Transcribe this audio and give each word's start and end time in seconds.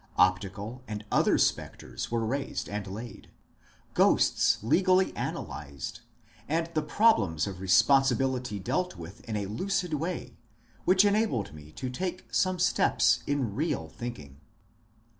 Optical 0.17 0.81
and 0.87 1.05
other 1.11 1.37
spectres 1.37 2.09
were 2.09 2.25
raised 2.25 2.67
and 2.67 2.87
laid, 2.87 3.29
ghosts 3.93 4.57
legally 4.63 5.15
analyzed, 5.15 5.99
and 6.47 6.71
the 6.73 6.81
problems 6.81 7.45
of 7.45 7.59
responsibility 7.59 8.57
dealt 8.57 8.97
with 8.97 9.23
in 9.29 9.35
a 9.35 9.45
lucid 9.45 9.93
way 9.93 10.37
which 10.85 11.05
enabled 11.05 11.53
me 11.53 11.71
to 11.73 11.91
take 11.91 12.25
some 12.33 12.57
steps 12.57 13.21
in 13.27 13.53
real 13.53 13.89
thinking. 13.89 14.41